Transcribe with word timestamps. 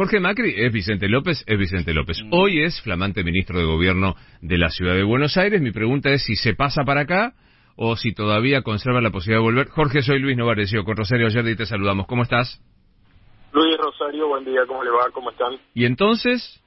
Jorge 0.00 0.18
Macri 0.18 0.54
es 0.56 0.72
Vicente 0.72 1.10
López, 1.10 1.44
es 1.46 1.58
Vicente 1.58 1.92
López. 1.92 2.22
Mm. 2.24 2.32
Hoy 2.32 2.62
es 2.62 2.80
flamante 2.80 3.22
ministro 3.22 3.58
de 3.58 3.66
Gobierno 3.66 4.14
de 4.40 4.56
la 4.56 4.70
Ciudad 4.70 4.94
de 4.94 5.02
Buenos 5.02 5.36
Aires. 5.36 5.60
Mi 5.60 5.72
pregunta 5.72 6.08
es 6.08 6.24
si 6.24 6.36
se 6.36 6.54
pasa 6.54 6.84
para 6.84 7.02
acá 7.02 7.34
o 7.76 7.96
si 7.96 8.14
todavía 8.14 8.62
conserva 8.62 9.02
la 9.02 9.10
posibilidad 9.10 9.40
de 9.40 9.44
volver. 9.44 9.68
Jorge, 9.68 10.00
soy 10.00 10.18
Luis 10.18 10.38
Novarecio, 10.38 10.84
con 10.84 10.96
Rosario 10.96 11.28
y 11.28 11.54
te 11.54 11.66
saludamos. 11.66 12.06
¿Cómo 12.06 12.22
estás? 12.22 12.62
Luis 13.52 13.76
Rosario, 13.76 14.28
buen 14.28 14.42
día, 14.46 14.64
¿cómo 14.66 14.82
le 14.82 14.90
va? 14.90 15.10
¿Cómo 15.12 15.32
están? 15.32 15.58
¿Y 15.74 15.84
entonces? 15.84 16.62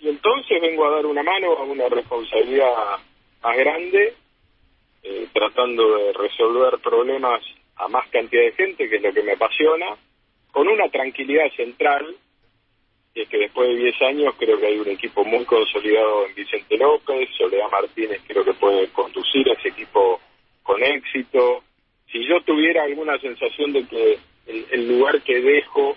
Y 0.00 0.08
entonces 0.08 0.58
vengo 0.62 0.86
a 0.86 0.92
dar 0.92 1.04
una 1.04 1.22
mano 1.22 1.52
a 1.52 1.64
una 1.64 1.86
responsabilidad 1.90 2.72
más 3.42 3.56
grande, 3.58 4.14
eh, 5.02 5.28
tratando 5.34 5.98
de 5.98 6.14
resolver 6.14 6.80
problemas 6.82 7.42
a 7.76 7.88
más 7.88 8.08
cantidad 8.08 8.42
de 8.42 8.52
gente, 8.52 8.88
que 8.88 8.96
es 8.96 9.02
lo 9.02 9.12
que 9.12 9.22
me 9.22 9.32
apasiona, 9.32 9.98
con 10.52 10.68
una 10.68 10.88
tranquilidad 10.88 11.50
central, 11.56 12.16
y 13.14 13.22
es 13.22 13.28
que 13.28 13.38
después 13.38 13.68
de 13.68 13.76
10 13.76 14.02
años 14.02 14.34
creo 14.38 14.60
que 14.60 14.66
hay 14.66 14.78
un 14.78 14.88
equipo 14.88 15.24
muy 15.24 15.44
consolidado 15.46 16.26
en 16.26 16.34
Vicente 16.34 16.76
López, 16.76 17.28
Soledad 17.36 17.70
Martínez 17.70 18.20
creo 18.26 18.44
que 18.44 18.52
puede 18.52 18.88
conducir 18.88 19.48
a 19.48 19.54
ese 19.54 19.68
equipo 19.68 20.20
con 20.62 20.82
éxito. 20.82 21.62
Si 22.12 22.26
yo 22.26 22.40
tuviera 22.42 22.84
alguna 22.84 23.18
sensación 23.18 23.72
de 23.72 23.86
que 23.86 24.18
el, 24.46 24.88
lugar 24.88 25.22
que 25.22 25.40
dejo, 25.40 25.96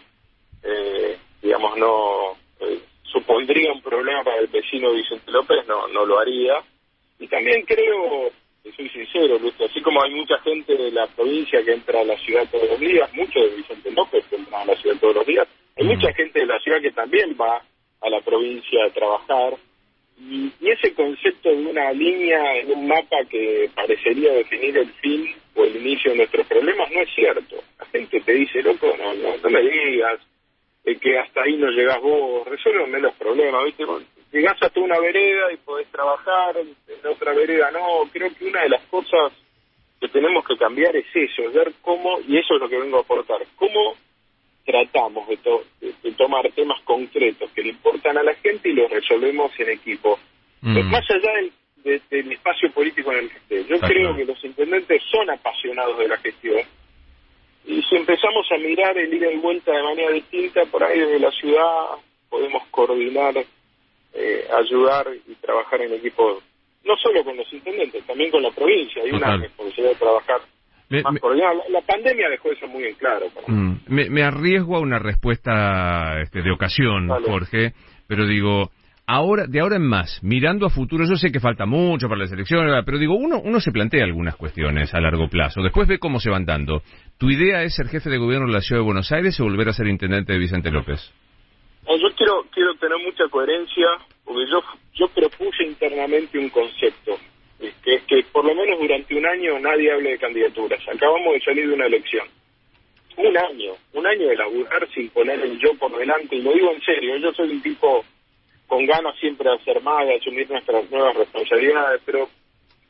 eh, 0.63 1.18
digamos, 1.41 1.77
no 1.77 2.38
eh, 2.62 2.79
supondría 3.04 3.73
un 3.73 3.81
problema 3.81 4.23
para 4.23 4.40
el 4.40 4.48
vecino 4.48 4.93
Vicente 4.93 5.29
López, 5.31 5.68
no, 5.68 5.88
no 5.90 6.05
lo 6.05 6.20
haría. 6.20 6.63
Y 7.20 7.27
también 7.27 7.66
creo, 7.66 8.31
soy 8.76 8.90
sincero, 8.90 9.40
así 9.66 9.81
como 9.81 10.04
hay 10.04 10.13
mucha 10.13 10.38
gente 10.40 10.76
de 10.76 10.91
la 10.91 11.08
provincia 11.08 11.63
que 11.63 11.73
entra 11.73 12.02
a 12.02 12.04
la 12.04 12.18
ciudad 12.18 12.48
todos 12.52 12.70
los 12.70 12.80
días, 12.80 13.09
muchos 13.13 13.44
de 13.44 13.58
Vicente 13.58 13.91
López 13.91 14.26
que 14.30 14.35
entran 14.35 14.62
a 14.62 14.66
la 14.66 14.76
ciudad 14.76 14.98
todos 14.99 15.16
los 15.16 15.26
días, 15.26 15.48
hay 15.77 15.85
mucha 15.85 16.13
gente 16.13 16.40
de 16.40 16.45
la 16.45 16.59
ciudad 16.59 16.82
que 16.82 16.91
también 16.91 17.35
va 17.40 17.62
a 18.02 18.09
la 18.09 18.22
provincia 18.22 18.85
a 18.85 18.90
trabajar. 18.90 19.55
Y, 20.20 20.52
y 20.60 20.70
ese 20.70 20.93
concepto 20.93 21.49
de 21.49 21.65
una 21.65 21.93
línea 21.93 22.57
en 22.57 22.74
un 22.74 22.87
mapa 22.87 23.18
que 23.30 23.70
parecería 23.74 24.34
definir 24.34 24.77
el 24.77 24.91
fin 24.96 25.34
o 25.55 25.63
el 25.63 25.77
inicio 25.77 26.12
de 26.12 26.18
nuestros 26.18 26.46
problemas 26.46 26.91
no 26.91 26.99
es 26.99 27.10
cierto. 27.15 27.55
La 27.80 27.85
gente 27.85 28.20
te 28.20 28.34
dice, 28.34 28.62
loco, 28.62 28.93
no, 28.98 29.13
no, 29.13 29.37
no 29.37 29.49
me 29.49 29.62
digas 29.62 30.20
que 30.96 31.20
hasta 31.20 31.43
ahí 31.43 31.55
no 31.57 31.70
llegás 31.70 32.02
vos, 32.02 32.48
resuélveme 32.48 32.99
los 32.99 33.13
problemas, 33.15 33.63
¿viste? 33.65 33.85
Llegás 34.32 34.62
hasta 34.62 34.80
una 34.80 34.99
vereda 34.99 35.52
y 35.52 35.58
podés 35.58 35.88
trabajar, 35.88 36.55
en 36.58 37.08
otra 37.08 37.34
vereda 37.34 37.72
no. 37.72 38.10
Creo 38.12 38.30
que 38.36 38.46
una 38.46 38.62
de 38.62 38.70
las 38.70 38.84
cosas 38.86 39.34
que 39.99 40.08
tenemos 40.08 40.46
que 40.46 40.55
cambiar 40.55 40.96
es 40.96 41.08
eso, 41.13 41.44
es 41.44 41.54
ver 41.54 41.74
cómo, 41.82 42.20
y 42.27 42.38
eso 42.38 42.55
es 42.55 42.62
lo 42.62 42.70
que 42.70 42.80
vengo 42.80 42.98
a 42.98 43.02
aportar, 43.02 43.41
cómo 43.55 43.96
tratamos 44.66 45.27
de, 45.27 45.38
tomar 46.16 46.49
temas 46.52 46.82
concretos 46.84 47.49
que 47.52 47.63
le 47.63 47.70
importan 47.70 48.18
a 48.18 48.24
la 48.24 48.36
gente 48.36 48.70
y 48.70 48.74
los 48.74 48.90
resolvemos 48.91 49.52
en 49.60 49.70
equipo. 49.70 50.20
Mm. 50.62 50.80
Más 50.90 51.10
allá 51.10 51.32
del, 51.84 52.02
del, 52.10 52.32
espacio 52.32 52.71
político 52.71 53.12
en 53.14 53.20
el 53.20 53.30
que 53.30 53.38
esté. 53.38 53.66
Yo 53.66 53.80
creo 53.80 54.16
que 54.16 54.26
los 54.26 54.43
intendentes 54.43 55.02
son 55.10 55.30
apasionados 55.30 55.98
de 55.98 56.08
la 56.08 56.18
gestión 56.18 56.62
y 57.70 57.84
si 57.84 57.96
empezamos 57.96 58.48
a 58.52 58.58
mirar 58.58 58.98
el 58.98 59.14
ida 59.14 59.32
y 59.32 59.38
vuelta 59.38 59.71
de 59.71 59.84
manera 59.84 60.12
distinta, 60.12 60.66
por 60.66 60.84
ahí 60.84 60.99
desde 60.99 61.20
la 61.20 61.32
ciudad 61.32 61.98
podemos 62.27 62.64
coordinar, 62.71 63.36
eh, 64.13 64.47
ayudar 64.52 65.07
y 65.28 65.35
trabajar 65.35 65.81
en 65.81 65.94
equipo, 65.94 66.41
no 66.84 66.96
solo 66.97 67.24
con 67.24 67.38
los 67.38 67.52
intendentes, 67.53 68.06
también 68.06 68.31
con 68.31 68.41
la 68.41 68.52
provincia. 68.52 69.03
Hay 69.03 69.12
una 69.12 69.38
responsabilidad 69.38 69.91
de 69.91 70.00
trabajar 70.00 70.41
más. 70.90 71.22
La, 71.69 71.81
pandemia 71.81 72.30
dejó 72.30 72.52
eso 72.52 72.68
muy 72.68 72.84
en 72.84 72.96
claro. 72.96 73.28
Mm, 73.47 73.74
me, 73.88 74.24
arriesgo 74.24 74.75
a 74.75 74.80
una 74.80 75.00
respuesta 75.00 76.19
este, 76.22 76.41
de 76.41 76.52
ocasión, 76.52 77.09
Jorge, 77.25 77.74
pero 78.07 78.25
digo, 78.25 78.72
ahora, 79.06 79.46
de 79.47 79.59
ahora 79.59 79.75
en 79.75 79.88
más, 79.88 80.19
mirando 80.24 80.66
a 80.66 80.69
futuro, 80.69 81.06
yo 81.06 81.16
sé 81.16 81.31
que 81.31 81.40
falta 81.40 81.66
mucho 81.66 82.07
para 82.07 82.24
la 82.24 82.25
elecciones, 82.25 82.74
pero 82.85 82.97
digo, 82.97 83.16
uno, 83.16 83.40
uno 83.40 83.59
se 83.59 83.72
plantea 83.72 84.03
algunas 84.03 84.36
cuestiones 84.36 84.94
a 84.94 85.00
largo 85.00 85.28
plazo, 85.30 85.62
después 85.62 85.88
ve 85.88 86.00
cómo 86.00 86.20
se 86.20 86.31
van 86.31 86.46
dando. 86.46 86.81
¿Tu 87.18 87.30
idea 87.30 87.62
es 87.64 87.76
ser 87.76 87.88
jefe 87.88 88.09
de 88.09 88.18
gobierno 88.18 88.47
de 88.47 88.53
la 88.53 88.62
Ciudad 88.62 88.81
de 88.81 88.86
Buenos 88.86 89.12
Aires 89.12 89.40
o 89.40 89.44
volver 89.44 89.70
a 89.70 89.74
ser 89.74 89.88
intendente 89.88 90.34
de 90.34 90.40
Vicente 90.40 90.72
López? 90.72 91.14
Yo 91.98 92.08
quiero, 92.16 92.46
quiero 92.52 92.76
tener 92.76 92.98
mucha 93.00 93.28
coherencia, 93.30 93.88
porque 94.24 94.46
yo, 94.50 94.62
yo 94.94 95.08
propuse 95.08 95.64
internamente 95.64 96.38
un 96.38 96.50
concepto, 96.50 97.18
que 97.84 97.96
es 97.96 98.04
que 98.04 98.24
por 98.32 98.46
lo 98.46 98.54
menos 98.54 98.80
durante 98.80 99.16
un 99.16 99.26
año 99.26 99.60
nadie 99.60 99.92
hable 99.92 100.12
de 100.12 100.20
candidaturas. 100.20 100.82
Acabamos 100.88 101.34
de 101.34 101.42
salir 101.42 101.68
de 101.68 101.74
una 101.74 101.88
elección. 101.88 102.28
Un 103.18 103.38
año, 103.38 103.74
un 103.94 104.08
año 104.08 104.28
de 104.28 104.36
laburar 104.36 104.88
sin 104.94 105.10
poner 105.10 105.40
el 105.42 105.60
yo 105.60 105.74
por 105.76 105.98
delante, 105.98 106.36
y 106.36 106.42
lo 106.42 106.54
digo 106.54 106.72
en 106.72 106.82
serio, 106.82 107.18
yo 107.18 107.34
soy 107.34 107.50
un 107.50 107.62
tipo 107.62 108.06
con 108.68 108.86
ganas 108.86 109.18
siempre 109.20 109.50
de 109.50 109.56
hacer 109.56 109.82
más, 109.82 110.06
de 110.06 110.16
asumir 110.16 110.50
nuestras 110.50 110.90
nuevas 110.92 111.16
responsabilidades, 111.18 112.02
pero 112.06 112.30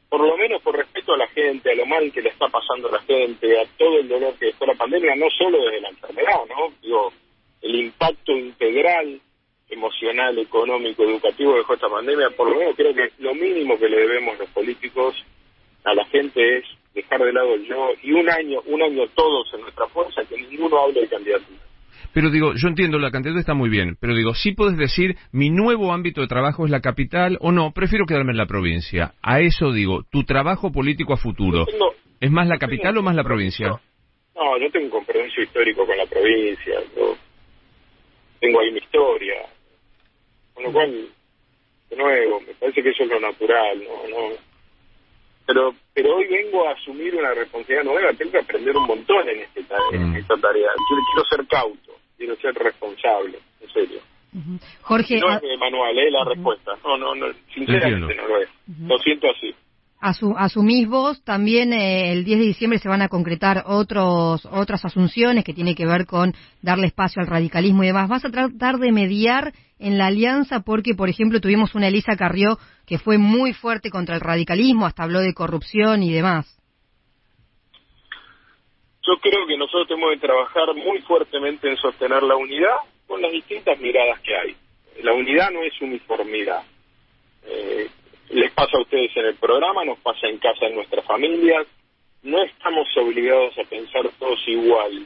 por 0.10 0.20
lo 0.20 0.36
menos 0.38 0.62
por 0.62 0.76
respeto 0.76 1.14
a 1.14 1.18
la 1.18 1.28
gente, 1.30 1.72
a 1.72 1.76
lo 1.76 1.86
mal 1.86 2.12
que 2.12 2.22
le 2.22 2.30
está 2.30 2.48
pasando 2.48 2.90
a 2.90 2.94
la 2.94 3.02
gente, 3.04 3.60
a 3.60 3.66
todo 3.78 4.00
el 4.00 4.08
dolor 4.08 4.34
que 4.38 4.48
dejó 4.48 4.66
la 4.66 4.74
pandemia, 4.74 5.16
no 5.16 5.30
solo 5.30 5.64
desde 5.64 5.82
la 5.82 5.90
enfermedad, 5.90 6.42
¿no? 6.50 6.74
Digo, 6.82 7.14
el 7.62 7.76
impacto 7.76 8.32
integral, 8.32 9.20
emocional, 9.70 10.38
económico, 10.40 11.04
educativo 11.04 11.56
dejó 11.56 11.74
esta 11.74 11.90
pandemia, 11.90 12.30
por 12.36 12.50
lo 12.50 12.58
menos 12.58 12.76
creo 12.76 12.94
que 12.94 13.12
lo 13.20 13.34
mínimo 13.36 13.78
que 13.78 13.90
le 13.90 13.98
debemos 13.98 14.38
los 14.40 14.50
políticos 14.50 15.16
a 15.84 15.94
la 15.94 16.06
gente 16.06 16.58
es 16.58 16.66
dejar 16.94 17.22
de 17.24 17.34
lado 17.34 17.54
el 17.54 17.66
yo 17.66 17.92
y 18.02 18.12
un 18.12 18.30
año, 18.30 18.62
un 18.66 18.82
año 18.82 19.08
todos 19.16 19.54
en 19.54 19.62
nuestra 19.62 19.88
fuerza 19.88 20.24
que 20.28 20.38
ninguno 20.38 20.80
hable 20.80 21.02
de 21.02 21.08
candidatura. 21.08 21.60
Pero 22.14 22.32
digo, 22.32 22.54
yo 22.56 22.68
entiendo, 22.68 22.98
la 22.98 23.12
cantidad 23.12 23.38
está 23.38 23.54
muy 23.54 23.70
bien, 23.70 23.96
pero 24.00 24.16
digo, 24.16 24.34
sí 24.34 24.54
puedes 24.54 24.78
decir, 24.78 25.16
mi 25.32 25.52
nuevo 25.52 25.94
ámbito 25.94 26.22
de 26.22 26.28
trabajo 26.28 26.66
es 26.66 26.72
la 26.72 26.82
capital 26.82 27.38
o 27.40 27.52
no, 27.52 27.72
prefiero 27.72 28.06
quedarme 28.06 28.32
en 28.32 28.38
la 28.38 28.48
provincia. 28.48 29.14
A 29.22 29.42
eso 29.42 29.72
digo, 29.72 30.04
tu 30.10 30.24
trabajo 30.24 30.72
político 30.72 31.14
a 31.14 31.18
futuro, 31.18 31.68
¿es 32.20 32.32
más 32.32 32.48
la 32.48 32.58
capital 32.58 32.98
o 32.98 33.04
más 33.04 33.16
la 33.16 33.24
provincia? 33.24 33.80
No, 34.36 34.58
yo 34.58 34.72
tengo 34.72 34.86
un 34.86 34.92
compromiso 34.92 35.42
histórico 35.42 35.86
con 35.86 35.98
la 35.98 36.06
provincia, 36.08 36.82
yo 36.96 37.16
tengo 38.40 38.60
ahí 38.60 38.72
mi 38.72 38.80
historia, 38.80 39.42
con 40.54 40.64
lo 40.64 40.72
cual, 40.72 41.10
de 41.90 41.96
nuevo, 41.96 42.42
me 42.42 42.54
parece 42.54 42.84
que 42.84 42.90
eso 42.90 43.04
es 43.04 43.10
lo 43.10 43.20
natural, 43.20 43.84
¿no? 43.84 44.08
no 44.08 44.50
pero 45.46 45.74
pero 45.96 46.16
hoy 46.16 46.28
vengo 46.28 46.68
a 46.68 46.74
asumir 46.74 47.16
una 47.16 47.34
responsabilidad 47.34 47.84
nueva, 47.84 48.14
tengo 48.14 48.32
que 48.32 48.38
aprender 48.38 48.78
un 48.78 48.86
montón 48.86 49.28
en, 49.28 49.40
este, 49.40 49.66
en 49.94 50.12
mm. 50.12 50.16
esta 50.18 50.38
tarea. 50.38 50.70
quiero 50.88 51.28
ser 51.28 51.48
cauto 51.48 52.00
quiero 52.20 52.36
ser 52.36 52.54
responsable, 52.54 53.40
en 53.62 53.70
serio. 53.70 54.00
Jorge. 54.82 55.20
No 55.20 55.34
es 55.34 55.42
de 55.42 55.58
manual, 55.58 55.98
es 55.98 56.12
la 56.12 56.26
respuesta. 56.26 56.74
No, 56.84 56.98
no, 56.98 57.16
no, 57.16 57.34
sinceramente 57.52 58.14
no 58.14 58.28
lo 58.28 58.42
es. 58.42 58.50
Lo 58.86 59.00
siento 59.00 59.28
así. 59.32 59.56
Asumís 60.00 60.88
vos, 60.88 61.24
también 61.24 61.74
eh, 61.74 62.12
el 62.12 62.24
10 62.24 62.40
de 62.40 62.46
diciembre 62.46 62.80
se 62.80 62.90
van 62.90 63.02
a 63.02 63.10
concretar 63.10 63.64
otros, 63.68 64.46
otras 64.46 64.86
asunciones 64.86 65.44
que 65.44 65.54
tiene 65.54 65.76
que 65.76 65.86
ver 65.86 66.06
con 66.06 66.34
darle 66.62 66.88
espacio 66.88 67.22
al 67.22 67.28
radicalismo 67.28 67.84
y 67.84 67.88
demás. 67.88 68.10
¿Vas 68.10 68.26
a 68.26 68.32
tratar 68.32 68.78
de 68.78 68.92
mediar 68.92 69.54
en 69.78 69.98
la 69.98 70.08
alianza? 70.08 70.62
Porque, 70.62 70.94
por 70.96 71.10
ejemplo, 71.10 71.42
tuvimos 71.42 71.76
una 71.76 71.88
Elisa 71.88 72.16
Carrió 72.16 72.58
que 72.86 72.98
fue 72.98 73.18
muy 73.18 73.54
fuerte 73.54 73.90
contra 73.90 74.16
el 74.16 74.22
radicalismo, 74.22 74.86
hasta 74.86 75.04
habló 75.04 75.20
de 75.20 75.34
corrupción 75.34 76.04
y 76.04 76.12
demás 76.12 76.60
yo 79.10 79.18
creo 79.20 79.48
que 79.48 79.58
nosotros 79.58 79.88
tenemos 79.88 80.14
que 80.14 80.20
trabajar 80.20 80.74
muy 80.76 81.02
fuertemente 81.02 81.68
en 81.68 81.78
sostener 81.78 82.22
la 82.22 82.36
unidad 82.36 82.78
con 83.08 83.22
las 83.22 83.32
distintas 83.32 83.80
miradas 83.80 84.20
que 84.22 84.36
hay. 84.36 84.56
La 85.02 85.14
unidad 85.14 85.50
no 85.52 85.64
es 85.64 85.82
uniformidad. 85.82 86.62
Eh, 87.44 87.90
les 88.30 88.52
pasa 88.52 88.78
a 88.78 88.82
ustedes 88.82 89.16
en 89.16 89.26
el 89.26 89.36
programa, 89.36 89.84
nos 89.86 90.00
pasa 90.00 90.28
en 90.28 90.38
casa 90.38 90.66
en 90.66 90.76
nuestras 90.76 91.06
familias. 91.06 91.66
No 92.22 92.42
estamos 92.44 92.88
obligados 92.98 93.58
a 93.58 93.64
pensar 93.64 94.08
todos 94.20 94.40
igual. 94.48 95.06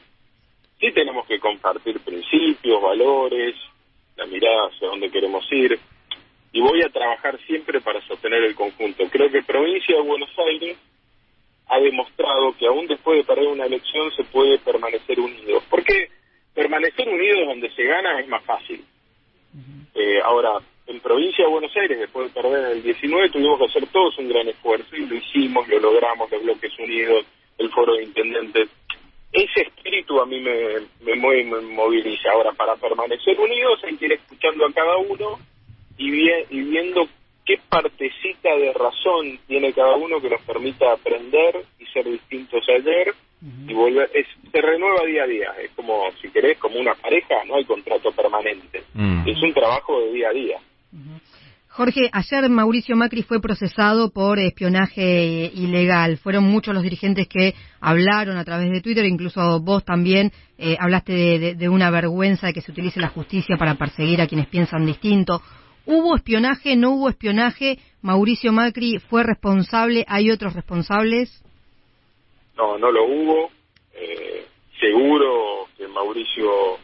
Sí 0.78 0.92
tenemos 0.92 1.26
que 1.26 1.38
compartir 1.38 2.00
principios, 2.00 2.82
valores, 2.82 3.54
la 4.16 4.26
mirada 4.26 4.68
hacia 4.68 4.88
dónde 4.88 5.10
queremos 5.10 5.46
ir. 5.52 5.78
Y 6.52 6.60
voy 6.60 6.82
a 6.82 6.90
trabajar 6.90 7.38
siempre 7.46 7.80
para 7.80 8.00
sostener 8.06 8.44
el 8.44 8.54
conjunto. 8.54 9.04
Creo 9.10 9.30
que 9.30 9.42
provincia 9.42 9.96
de 9.96 10.02
Buenos 10.02 10.30
Aires 10.38 10.76
ha 11.68 11.78
demostrado 11.78 12.54
que 12.58 12.66
aún 12.66 12.86
después 12.86 13.18
de 13.18 13.24
perder 13.24 13.48
una 13.48 13.64
elección 13.64 14.10
se 14.12 14.24
puede 14.24 14.58
permanecer 14.58 15.18
unido. 15.18 15.62
Porque 15.70 16.10
permanecer 16.52 17.08
unidos 17.08 17.46
donde 17.46 17.70
se 17.74 17.84
gana 17.84 18.20
es 18.20 18.28
más 18.28 18.44
fácil. 18.44 18.84
Eh, 19.94 20.20
ahora, 20.22 20.60
en 20.86 21.00
provincia 21.00 21.44
de 21.44 21.50
Buenos 21.50 21.74
Aires, 21.76 21.98
después 21.98 22.26
de 22.26 22.40
perder 22.40 22.64
en 22.66 22.76
el 22.76 22.82
19, 22.82 23.30
tuvimos 23.30 23.58
que 23.58 23.64
hacer 23.66 23.86
todos 23.88 24.18
un 24.18 24.28
gran 24.28 24.48
esfuerzo 24.48 24.96
y 24.96 25.06
lo 25.06 25.14
hicimos, 25.14 25.66
lo 25.68 25.78
logramos, 25.78 26.30
los 26.30 26.42
bloques 26.42 26.78
unidos, 26.78 27.24
el 27.58 27.70
foro 27.70 27.94
de 27.94 28.04
intendentes. 28.04 28.68
Ese 29.32 29.62
espíritu 29.62 30.20
a 30.20 30.26
mí 30.26 30.40
me, 30.40 30.80
me, 31.00 31.16
me 31.16 31.60
moviliza. 31.60 32.30
Ahora, 32.32 32.52
para 32.52 32.76
permanecer 32.76 33.38
unidos 33.38 33.80
hay 33.84 33.96
que 33.96 34.06
ir 34.06 34.12
escuchando 34.12 34.66
a 34.66 34.72
cada 34.72 34.96
uno 34.98 35.38
y, 35.96 36.30
y 36.30 36.62
viendo 36.62 37.08
qué 37.44 37.58
partecita 37.68 38.54
de 38.56 38.72
razón 38.72 39.38
tiene 39.46 39.72
cada 39.72 39.96
uno 39.96 40.20
que 40.20 40.30
nos 40.30 40.40
permita 40.42 40.92
aprender 40.92 41.64
y 41.78 41.86
ser 41.86 42.04
distintos 42.04 42.64
ayer 42.68 43.14
y 43.68 43.74
volver, 43.74 44.10
es, 44.14 44.26
se 44.50 44.60
renueva 44.60 45.04
día 45.04 45.24
a 45.24 45.26
día, 45.26 45.54
es 45.62 45.70
como, 45.72 46.10
si 46.22 46.30
querés, 46.30 46.58
como 46.58 46.78
una 46.78 46.94
pareja, 46.94 47.44
no 47.46 47.56
hay 47.56 47.64
contrato 47.64 48.10
permanente, 48.12 48.82
mm. 48.94 49.28
es 49.28 49.42
un 49.42 49.52
trabajo 49.52 50.00
de 50.00 50.12
día 50.12 50.28
a 50.30 50.32
día. 50.32 50.58
Jorge, 51.76 52.08
ayer 52.12 52.48
Mauricio 52.48 52.94
Macri 52.94 53.24
fue 53.24 53.40
procesado 53.40 54.12
por 54.12 54.38
espionaje 54.38 55.50
ilegal. 55.52 56.18
Fueron 56.18 56.44
muchos 56.44 56.72
los 56.72 56.84
dirigentes 56.84 57.26
que 57.26 57.52
hablaron 57.80 58.36
a 58.36 58.44
través 58.44 58.70
de 58.70 58.80
Twitter, 58.80 59.04
incluso 59.06 59.58
vos 59.58 59.84
también 59.84 60.30
eh, 60.56 60.76
hablaste 60.78 61.56
de, 61.56 61.68
una 61.68 61.90
vergüenza 61.90 62.46
de 62.46 62.52
que 62.52 62.60
se 62.60 62.70
utilice 62.70 63.00
la 63.00 63.08
justicia 63.08 63.56
para 63.56 63.74
perseguir 63.74 64.20
a 64.20 64.28
quienes 64.28 64.46
piensan 64.46 64.86
distinto. 64.86 65.42
¿Hubo 65.84 66.14
espionaje? 66.14 66.76
¿No 66.76 66.90
hubo 66.90 67.08
espionaje? 67.08 67.80
¿Mauricio 68.02 68.52
Macri 68.52 69.00
fue 69.00 69.24
responsable? 69.24 70.04
¿Hay 70.06 70.30
otros 70.30 70.54
responsables? 70.54 71.42
No, 72.56 72.78
no 72.78 72.92
lo 72.92 73.04
hubo. 73.04 73.50
Eh, 73.94 74.46
seguro 74.78 75.66
que 75.76 75.88
Mauricio 75.88 76.78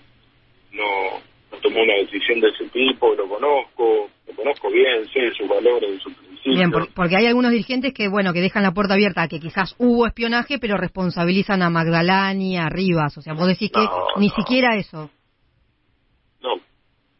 no 0.72 1.29
tomó 1.60 1.82
una 1.82 1.94
decisión 1.94 2.40
de 2.40 2.48
ese 2.48 2.64
tipo, 2.68 3.14
lo 3.14 3.28
conozco, 3.28 4.08
lo 4.26 4.34
conozco 4.34 4.70
bien, 4.70 5.06
sé 5.12 5.30
sus 5.32 5.48
valores 5.48 6.02
sus 6.02 6.14
principios. 6.14 6.56
Bien, 6.56 6.70
porque 6.94 7.16
hay 7.16 7.26
algunos 7.26 7.50
dirigentes 7.50 7.92
que, 7.92 8.08
bueno, 8.08 8.32
que 8.32 8.40
dejan 8.40 8.62
la 8.62 8.72
puerta 8.72 8.94
abierta 8.94 9.28
que 9.28 9.40
quizás 9.40 9.74
hubo 9.78 10.06
espionaje, 10.06 10.58
pero 10.58 10.76
responsabilizan 10.76 11.62
a 11.62 11.70
Magdalani, 11.70 12.56
a 12.56 12.68
Rivas, 12.68 13.16
o 13.18 13.22
sea, 13.22 13.34
vos 13.34 13.46
decís 13.46 13.70
que 13.70 13.86
ni 14.16 14.30
siquiera 14.30 14.76
eso. 14.76 15.10
No, 16.42 16.56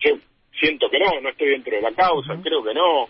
yo 0.01 0.17
siento 0.59 0.89
que 0.91 0.99
no, 0.99 1.21
no 1.21 1.29
estoy 1.31 1.49
dentro 1.51 1.75
de 1.75 1.83
la 1.83 1.93
causa, 1.93 2.35
creo 2.43 2.63
que 2.63 2.75
no, 2.75 3.07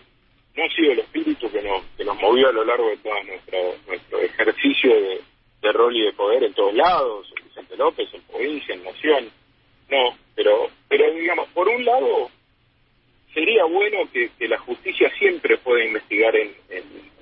no 0.55 0.63
ha 0.63 0.75
sido 0.75 0.91
el 0.91 0.99
espíritu 0.99 1.49
que 1.49 1.61
nos, 1.61 1.83
que 1.97 2.03
nos 2.03 2.19
movió 2.19 2.49
a 2.49 2.53
lo 2.53 2.65
largo 2.65 2.89
de 2.89 2.97
todo 2.97 3.23
nuestro, 3.23 3.57
nuestro 3.87 4.19
ejercicio 4.19 4.93
de, 4.93 5.21
de 5.61 5.71
rol 5.71 5.95
y 5.95 6.05
de 6.05 6.13
poder 6.13 6.43
en 6.43 6.53
todos 6.53 6.73
lados, 6.73 7.31
en 7.37 7.47
Vicente 7.47 7.77
López, 7.77 8.09
en 8.13 8.21
provincia, 8.23 8.75
en 8.75 8.83
nación, 8.83 9.40
no, 9.91 10.17
pero, 10.35 10.69
pero 10.87 11.13
digamos, 11.13 11.49
por 11.49 11.67
un 11.67 11.83
lado, 11.83 12.29
sería 13.33 13.65
bueno 13.65 14.09
que, 14.11 14.29
la 14.47 14.57
justicia 14.59 15.11
siempre 15.19 15.57
pueda 15.57 15.83
investigar 15.85 16.35
en, 16.35 16.51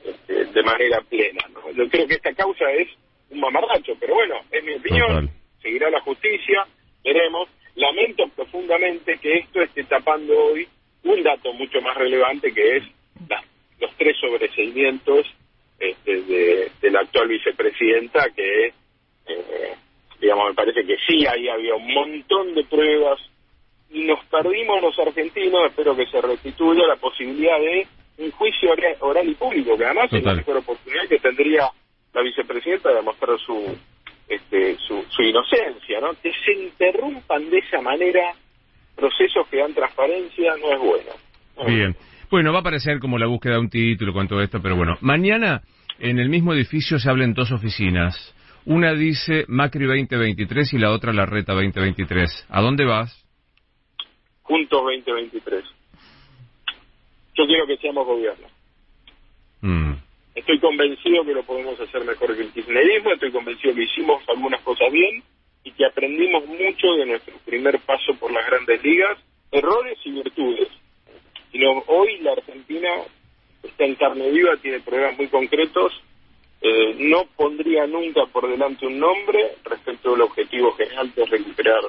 este, 0.06 0.46
de 0.46 0.64
manera 0.64 1.02
plena. 1.02 1.42
¿no? 1.54 1.72
Yo 1.72 1.90
creo 1.90 2.08
que 2.08 2.16
esta 2.16 2.34
causa 2.34 2.72
es 2.72 2.88
un 3.30 3.40
mamarracho, 3.40 3.94
pero 4.00 4.16
bueno, 4.16 4.36
es 4.52 4.64
mi 4.64 4.74
opinión, 4.76 5.30
seguirá 5.62 5.90
la 5.90 6.02
justicia, 6.02 6.66
veremos. 7.04 7.50
Lamento 7.76 8.28
profundamente 8.36 9.18
que 9.20 9.38
esto 9.38 9.62
esté 9.62 9.84
tapando 9.86 10.38
hoy 10.38 10.68
un 11.04 11.24
dato 11.24 11.54
mucho 11.54 11.80
más 11.82 11.96
relevante 11.96 12.52
que 12.54 12.78
es 12.78 12.84
los 13.80 13.96
tres 13.96 14.18
sobreseimientos 14.20 15.26
este, 15.80 16.22
de, 16.24 16.92
la 16.92 17.02
actual 17.02 17.30
vicepresidenta 17.30 18.30
que 18.36 18.66
eh, 18.66 19.76
digamos 20.20 20.50
me 20.50 20.54
parece 20.54 20.86
que 20.86 20.98
sí 21.08 21.26
ahí 21.26 21.48
había 21.48 21.76
un 21.76 21.94
montón 21.94 22.54
de 22.56 22.64
pruebas 22.66 23.20
y 23.92 24.04
nos 24.04 24.24
perdimos 24.26 24.82
los 24.82 24.98
argentinos, 25.00 25.62
espero 25.68 25.96
que 25.96 26.06
se 26.08 26.22
restituya 26.22 26.86
la 26.88 26.96
posibilidad 26.96 27.60
de 27.60 27.88
un 28.20 28.32
juicio 28.32 28.72
oral, 29.00 29.28
y 29.28 29.34
público, 29.34 29.78
que 29.78 29.86
además 29.86 30.12
es 30.12 30.24
la 30.24 30.36
mejor 30.36 30.58
oportunidad 30.58 31.08
que 31.08 31.20
tendría 31.20 31.70
la 32.14 32.22
vicepresidenta 32.22 32.90
de 32.90 32.96
demostrar 32.96 33.40
su, 33.40 33.78
este, 34.28 34.76
su, 34.78 35.04
su 35.10 35.22
inocencia, 35.22 36.02
¿no? 36.02 36.10
Que 36.22 36.32
se 36.46 36.54
interrumpan 36.54 37.50
de 37.50 37.60
esa 37.60 37.82
manera 37.82 38.34
procesos 38.96 39.48
que 39.48 39.58
dan 39.58 39.74
transparencia 39.74 40.54
no 40.62 40.74
es 40.74 40.80
bueno. 40.80 41.12
Bien. 41.66 41.96
Bueno, 42.30 42.54
va 42.54 42.60
a 42.60 42.64
parecer 42.64 43.00
como 43.00 43.18
la 43.18 43.26
búsqueda 43.26 43.54
de 43.54 43.60
un 43.60 43.70
título 43.70 44.14
con 44.14 44.28
todo 44.28 44.42
esto, 44.42 44.62
pero 44.62 44.76
bueno. 44.76 44.98
Mañana 45.02 45.62
en 45.98 46.20
el 46.20 46.30
mismo 46.30 46.54
edificio 46.54 47.00
se 47.00 47.10
hablan 47.10 47.34
dos 47.34 47.52
oficinas. 47.52 48.36
Una 48.70 48.94
dice 48.94 49.46
Macri 49.48 49.88
2023 49.88 50.74
y 50.74 50.78
la 50.78 50.92
otra 50.92 51.12
la 51.12 51.26
Reta 51.26 51.54
2023. 51.54 52.46
¿A 52.50 52.62
dónde 52.62 52.86
vas? 52.86 53.10
Juntos 54.44 54.84
2023. 54.84 55.64
Yo 57.34 57.48
quiero 57.48 57.66
que 57.66 57.78
seamos 57.78 58.06
gobierno. 58.06 58.46
Mm. 59.62 59.94
Estoy 60.36 60.60
convencido 60.60 61.26
que 61.26 61.34
lo 61.34 61.42
podemos 61.42 61.80
hacer 61.80 62.06
mejor 62.06 62.36
que 62.36 62.44
el 62.44 62.52
kirchnerismo, 62.52 63.12
estoy 63.14 63.32
convencido 63.32 63.74
que 63.74 63.86
hicimos 63.86 64.22
algunas 64.30 64.62
cosas 64.62 64.92
bien 64.92 65.24
y 65.64 65.72
que 65.72 65.88
aprendimos 65.88 66.46
mucho 66.46 66.94
de 66.94 67.08
nuestro 67.08 67.34
primer 67.48 67.80
paso 67.80 68.14
por 68.20 68.32
las 68.32 68.46
grandes 68.46 68.84
ligas, 68.84 69.18
errores 69.52 69.98
y 70.06 70.12
virtudes. 70.12 70.68
Y 71.54 71.66
hoy 71.66 72.20
la 72.20 72.34
Argentina 72.34 72.90
está 73.64 73.86
en 73.86 73.96
carne 73.96 74.30
viva, 74.30 74.58
tiene 74.58 74.80
problemas 74.82 75.18
muy 75.18 75.28
concretos. 75.28 75.92
Eh, 76.70 76.96
no 77.00 77.26
pondría 77.36 77.88
nunca 77.88 78.28
por 78.28 78.48
delante 78.48 78.86
un 78.86 79.00
nombre 79.00 79.56
respecto 79.64 80.14
al 80.14 80.22
objetivo 80.22 80.72
general 80.74 81.12
de 81.16 81.26
recuperar 81.26 81.80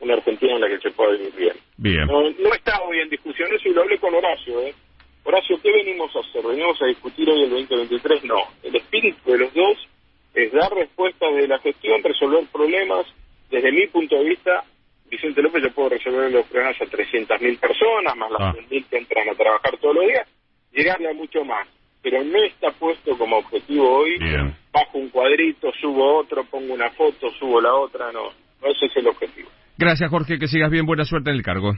una 0.00 0.14
Argentina 0.14 0.54
en 0.54 0.60
la 0.62 0.68
que 0.68 0.80
se 0.80 0.90
pueda 0.90 1.12
vivir 1.12 1.32
bien. 1.36 2.06
No, 2.06 2.52
está 2.52 2.82
hoy 2.82 2.98
en 2.98 3.08
discusión 3.08 3.48
eso 3.54 3.68
y 3.68 3.72
lo 3.72 3.82
hablé 3.82 3.98
con 3.98 4.12
Horacio. 4.12 4.62
¿eh? 4.62 4.74
Horacio, 5.22 5.60
¿qué 5.62 5.70
venimos 5.70 6.14
a 6.16 6.20
hacer? 6.20 6.42
¿Venimos 6.44 6.82
a 6.82 6.86
discutir 6.86 7.28
hoy 7.30 7.44
el 7.44 7.50
2023? 7.50 8.24
No. 8.24 8.42
El 8.64 8.74
espíritu 8.74 9.30
de 9.30 9.38
los 9.38 9.54
dos 9.54 9.88
es 10.34 10.52
dar 10.52 10.72
respuestas 10.72 11.32
de 11.36 11.46
la 11.46 11.58
gestión, 11.60 12.02
resolver 12.02 12.44
problemas. 12.50 13.06
Desde 13.48 13.70
mi 13.70 13.86
punto 13.86 14.16
de 14.16 14.24
vista, 14.24 14.64
Vicente 15.08 15.40
López 15.40 15.62
yo 15.62 15.72
puedo 15.72 15.90
resolver 15.90 16.32
los 16.32 16.46
problemas 16.46 16.80
a 16.80 16.84
300.000 16.84 17.58
personas, 17.60 18.16
más 18.16 18.30
las 18.32 18.56
100.000 18.56 18.82
ah. 18.82 18.86
que 18.90 18.96
entran 18.96 19.28
a 19.28 19.34
trabajar 19.34 19.76
todos 19.78 19.94
los 19.94 20.06
días, 20.06 20.28
llegarle 20.72 21.10
a 21.10 21.14
mucho 21.14 21.44
más. 21.44 21.68
Pero 22.02 22.24
no 22.24 22.42
está 22.44 22.70
puesto 22.72 23.16
como 23.18 23.38
objetivo 23.38 23.98
hoy, 23.98 24.18
bajo 24.72 24.98
un 24.98 25.10
cuadrito, 25.10 25.70
subo 25.80 26.18
otro, 26.18 26.44
pongo 26.44 26.72
una 26.74 26.90
foto, 26.90 27.30
subo 27.38 27.60
la 27.60 27.74
otra, 27.74 28.10
no. 28.12 28.30
No 28.62 28.68
ese 28.68 28.86
es 28.86 28.96
el 28.96 29.08
objetivo. 29.08 29.48
Gracias, 29.78 30.10
Jorge. 30.10 30.38
Que 30.38 30.46
sigas 30.46 30.70
bien. 30.70 30.84
Buena 30.84 31.04
suerte 31.04 31.30
en 31.30 31.36
el 31.36 31.42
cargo. 31.42 31.72